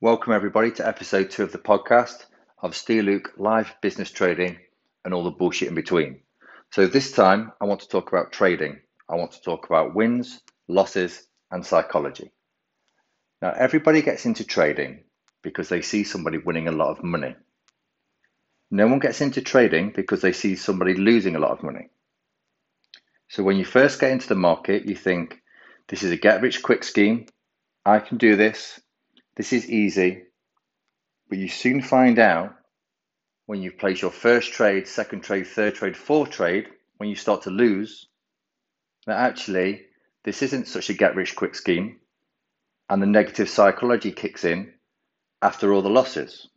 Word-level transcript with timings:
Welcome, 0.00 0.32
everybody, 0.32 0.72
to 0.72 0.86
episode 0.86 1.30
two 1.30 1.44
of 1.44 1.52
the 1.52 1.58
podcast 1.58 2.26
of 2.60 2.76
Steve 2.76 3.04
Luke 3.04 3.32
live 3.36 3.72
business 3.80 4.10
trading 4.10 4.58
and 5.04 5.14
all 5.14 5.22
the 5.22 5.30
bullshit 5.30 5.68
in 5.68 5.76
between. 5.76 6.20
So, 6.72 6.88
this 6.88 7.12
time 7.12 7.52
I 7.60 7.66
want 7.66 7.80
to 7.80 7.88
talk 7.88 8.08
about 8.08 8.32
trading. 8.32 8.80
I 9.08 9.14
want 9.14 9.32
to 9.32 9.40
talk 9.40 9.66
about 9.66 9.94
wins, 9.94 10.40
losses, 10.66 11.24
and 11.52 11.64
psychology. 11.64 12.32
Now, 13.40 13.52
everybody 13.56 14.02
gets 14.02 14.26
into 14.26 14.44
trading 14.44 15.04
because 15.42 15.68
they 15.68 15.80
see 15.80 16.02
somebody 16.02 16.38
winning 16.38 16.66
a 16.66 16.72
lot 16.72 16.98
of 16.98 17.04
money. 17.04 17.36
No 18.72 18.88
one 18.88 18.98
gets 18.98 19.20
into 19.20 19.42
trading 19.42 19.92
because 19.94 20.20
they 20.20 20.32
see 20.32 20.56
somebody 20.56 20.94
losing 20.94 21.36
a 21.36 21.40
lot 21.40 21.52
of 21.52 21.62
money. 21.62 21.88
So, 23.28 23.44
when 23.44 23.56
you 23.56 23.64
first 23.64 24.00
get 24.00 24.10
into 24.10 24.28
the 24.28 24.34
market, 24.34 24.86
you 24.88 24.96
think, 24.96 25.40
this 25.88 26.02
is 26.02 26.10
a 26.10 26.16
get 26.16 26.42
rich 26.42 26.62
quick 26.62 26.82
scheme. 26.82 27.26
I 27.86 28.00
can 28.00 28.18
do 28.18 28.34
this. 28.34 28.80
This 29.36 29.52
is 29.52 29.68
easy, 29.68 30.22
but 31.28 31.38
you 31.38 31.48
soon 31.48 31.82
find 31.82 32.18
out 32.18 32.54
when 33.46 33.62
you 33.62 33.72
place 33.72 34.00
your 34.00 34.10
first 34.10 34.52
trade, 34.52 34.86
second 34.86 35.22
trade, 35.22 35.46
third 35.46 35.74
trade, 35.74 35.96
fourth 35.96 36.30
trade, 36.30 36.68
when 36.98 37.08
you 37.08 37.16
start 37.16 37.42
to 37.42 37.50
lose, 37.50 38.08
that 39.06 39.18
actually 39.18 39.86
this 40.24 40.42
isn't 40.42 40.68
such 40.68 40.88
a 40.88 40.94
get 40.94 41.16
rich 41.16 41.34
quick 41.34 41.54
scheme, 41.54 42.00
and 42.88 43.02
the 43.02 43.06
negative 43.06 43.48
psychology 43.48 44.12
kicks 44.12 44.44
in 44.44 44.72
after 45.42 45.72
all 45.72 45.82
the 45.82 45.90
losses. 45.90 46.48